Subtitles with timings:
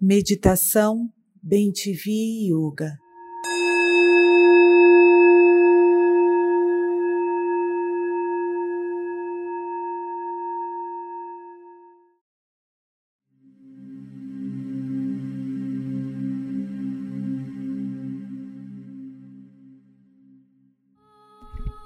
[0.00, 1.10] Meditação
[1.42, 2.12] Bem-TV
[2.46, 2.96] Yoga.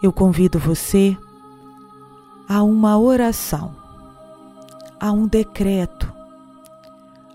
[0.03, 1.17] Eu convido você
[2.47, 3.75] a uma oração,
[5.01, 6.12] a um decreto,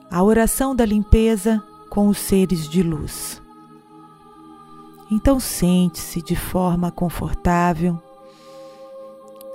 [0.09, 3.41] a oração da limpeza com os seres de luz.
[5.09, 8.02] Então sente-se de forma confortável,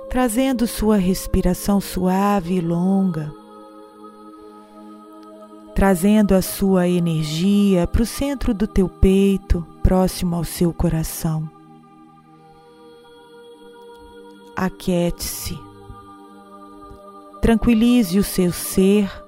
[0.09, 3.31] trazendo sua respiração suave e longa,
[5.75, 11.49] trazendo a sua energia para o centro do teu peito, próximo ao seu coração.
[14.55, 15.59] Aquiete-se,
[17.41, 19.22] tranquilize o seu ser,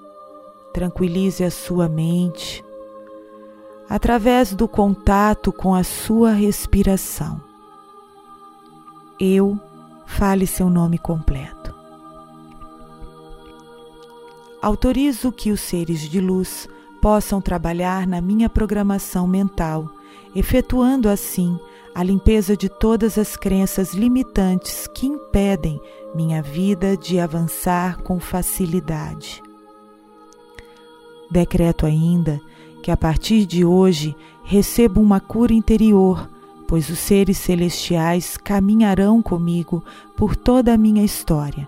[0.76, 2.62] tranquilize a sua mente,
[3.88, 7.42] através do contato com a sua respiração.
[9.18, 9.58] Eu
[10.06, 11.74] fale seu nome completo.
[14.62, 16.68] Autorizo que os seres de luz
[17.02, 19.90] possam trabalhar na minha programação mental,
[20.36, 21.58] efetuando assim
[21.94, 25.80] a limpeza de todas as crenças limitantes que impedem
[26.14, 29.45] minha vida de avançar com facilidade.
[31.30, 32.40] Decreto ainda
[32.86, 36.30] que a partir de hoje recebo uma cura interior,
[36.68, 39.84] pois os seres celestiais caminharão comigo
[40.16, 41.68] por toda a minha história,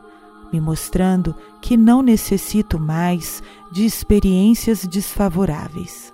[0.54, 3.42] me mostrando que não necessito mais
[3.72, 6.14] de experiências desfavoráveis.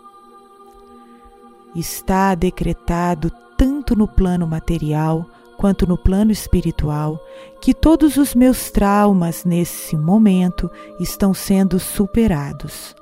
[1.76, 5.26] Está decretado tanto no plano material
[5.58, 7.20] quanto no plano espiritual
[7.62, 12.96] que todos os meus traumas nesse momento estão sendo superados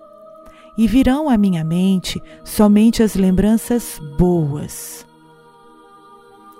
[0.77, 5.05] e virão à minha mente somente as lembranças boas.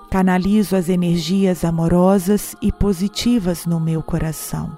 [0.09, 4.77] Canalizo as energias amorosas e positivas no meu coração.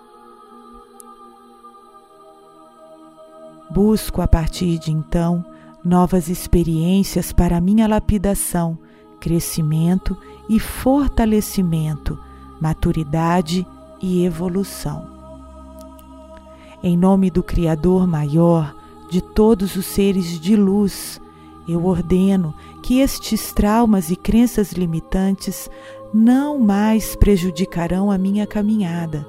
[3.71, 5.43] Busco a partir de então
[5.83, 8.77] novas experiências para minha lapidação,
[9.19, 10.15] crescimento
[10.47, 12.17] e fortalecimento,
[12.61, 13.65] maturidade
[13.99, 15.07] e evolução.
[16.83, 18.75] Em nome do Criador Maior,
[19.13, 21.21] de todos os seres de luz,
[21.67, 22.51] eu ordeno
[22.81, 25.69] que estes traumas e crenças limitantes
[26.11, 29.23] não mais prejudicarão a minha caminhada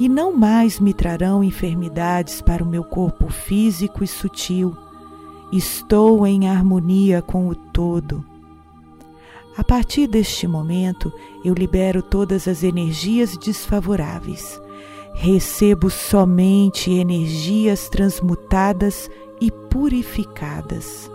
[0.00, 4.76] e não mais me trarão enfermidades para o meu corpo físico e sutil.
[5.52, 8.26] Estou em harmonia com o todo.
[9.56, 11.12] A partir deste momento,
[11.44, 14.60] eu libero todas as energias desfavoráveis
[15.14, 21.10] recebo somente energias transmutadas e purificadas.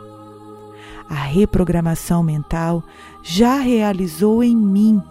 [1.09, 2.83] A reprogramação mental
[3.23, 5.01] já realizou em mim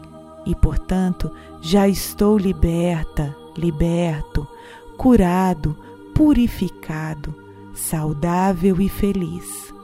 [0.44, 1.30] e, portanto,
[1.60, 4.46] já estou liberta, liberto,
[4.96, 5.76] curado,
[6.14, 7.34] purificado,
[7.74, 9.74] saudável e feliz,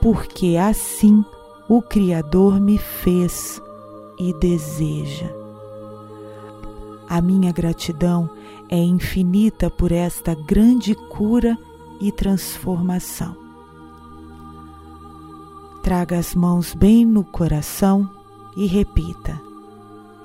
[0.00, 1.24] porque assim
[1.68, 3.60] o Criador me fez
[4.18, 5.39] e deseja.
[7.10, 8.30] A minha gratidão
[8.68, 11.58] é infinita por esta grande cura
[12.00, 13.36] e transformação.
[15.82, 18.08] Traga as mãos bem no coração
[18.56, 19.42] e repita: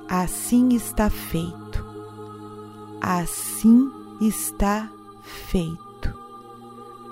[0.08, 1.84] Assim está feito.
[3.00, 4.88] Assim está
[5.24, 6.14] feito.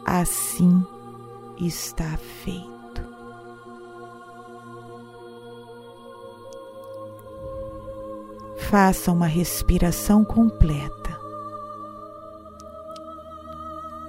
[0.05, 0.87] Assim
[1.59, 2.74] está feito.
[8.75, 11.17] Faça uma respiração completa.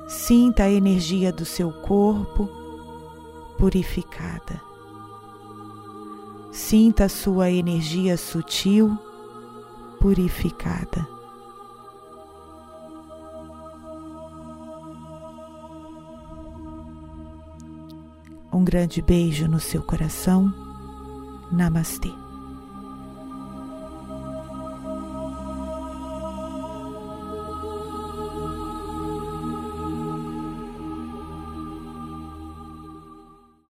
[0.07, 2.49] Sinta a energia do seu corpo
[3.59, 4.59] purificada.
[6.51, 8.97] Sinta a sua energia sutil
[9.99, 11.07] purificada.
[18.51, 20.51] Um grande beijo no seu coração.
[21.51, 22.24] Namastê.